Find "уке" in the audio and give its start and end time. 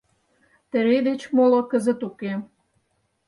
2.07-2.33